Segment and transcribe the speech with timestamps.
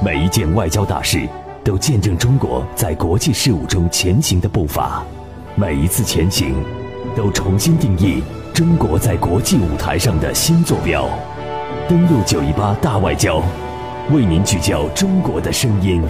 [0.00, 1.28] 每一件外交大事，
[1.64, 5.02] 都见证中国在国际事务中前行的步伐；
[5.56, 6.54] 每一次前行，
[7.16, 8.22] 都重新定义
[8.54, 11.08] 中国在国际舞台上的新坐标。
[11.88, 13.42] 登录九一八大外交，
[14.12, 16.00] 为您聚焦中国的声音。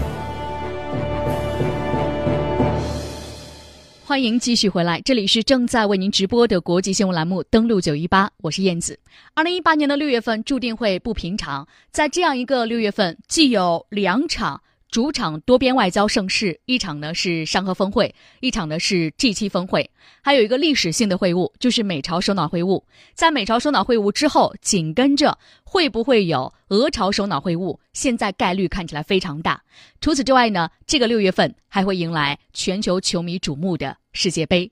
[4.09, 8.99] 欢迎继续回来，这里是正在为您直播的国际新闻栏目《登录九一八》，我是燕子。
[9.35, 14.63] 二零一八年的六月份注定会不平常，在这样一个六月份，既有两场。
[14.91, 19.91] 主场多边外交盛事，一场呢是上合峰会，一场呢是 G7 峰会，
[20.23, 22.83] 还有一个历史性的会晤，就是美朝首脑会晤。
[23.13, 27.79] 在美朝首脑会晤之后，紧跟着会不会有俄朝首脑会晤？
[27.93, 29.63] 现在概率看起来非常大。
[30.01, 34.71] 除此之外呢，这个六月份还会迎来全球球迷瞩目的世界杯，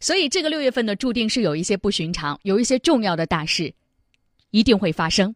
[0.00, 3.74] 所以这个六月份呢，注定是有一些不寻常，有一些重要的大事
[4.52, 5.34] 一定会发生。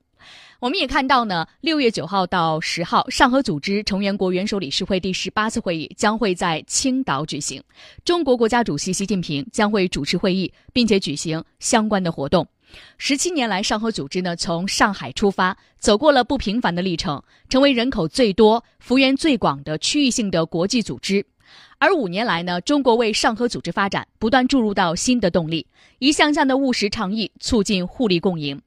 [0.60, 7.62] 我们也看到呢，六月九号到十号，上合组织成员国元首理事会第十八次会议将会在青岛举行，
[8.04, 12.46] 中国国家主席习近平将会主持会议，并且举行相关的活动。
[12.98, 21.24] 十七年来，上合组织呢从上海出发，走过了不平凡的历程，成为人口最多、幅员最广的区域性的国际组织。
[21.78, 25.66] 而五年来呢，中国为上合组织发展不断注入到新的动力，
[25.98, 28.60] 一项项的务实倡议，促进互利共赢。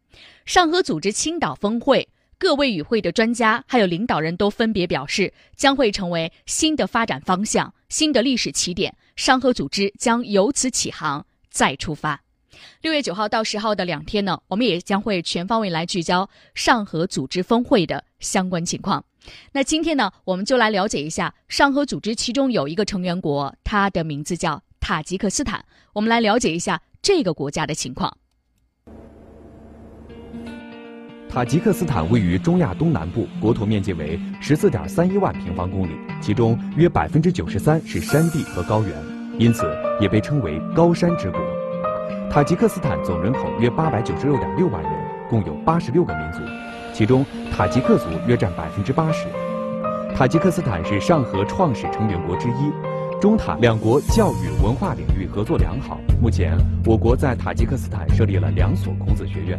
[0.48, 8.96] 上合组织青岛峰会，各位与会的专家还有领导人都分别表示，将会成为新的发展方向、新的历史起点。
[9.18, 12.22] 上合组织将由此起航，再出发。
[12.82, 19.04] 六月九号到十号的两天呢，我们也将会全方位来聚焦上合组织峰会的相关情况。
[19.52, 25.66] 那今天呢，我们就来了解一下上合组织其中有一个成员国，它的名字叫塔吉克斯坦。
[25.92, 28.18] 我们来了解一下这个国家的情况。
[31.38, 38.92] 塔吉克斯坦位于中亚东南部，国土面积为十四点三一万平方公里，其中约百分之九十三是山地和高原，
[39.38, 39.72] 因此
[40.02, 41.40] 也被称为高山之国。
[42.28, 44.92] 塔吉克斯坦总人口约八百九十六点六万人，
[45.30, 46.40] 共有八十六个民族，
[46.92, 47.24] 其中
[47.56, 49.28] 塔吉克族约占百分之八十。
[50.16, 56.00] 塔吉克斯坦是上合创始成员国之一，中塔两国教育文化领域合作良好。
[56.20, 59.56] 目前，我国在塔吉克斯坦设立了两所孔子学院。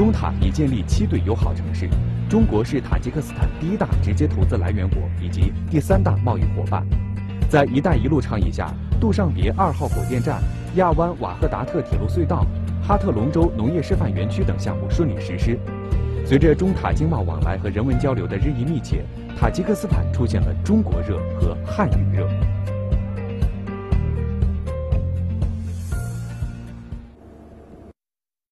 [0.00, 1.86] 中塔已建立七对友好城市，
[2.26, 6.82] 中国是塔吉克斯坦第一大直接投资来源国以及第三大贸易伙伴。
[7.50, 10.42] 在“一带一路”倡议下，杜尚别二号火电站、
[10.76, 12.46] 亚湾瓦赫达特铁路隧道、
[12.82, 15.60] 哈特龙州农业示范园区等项目顺利实施。
[16.24, 19.04] 随着中塔经贸往来和人文交流的日益密切，
[19.38, 22.26] 塔吉克斯坦出现了“中国热”和“汉语热”。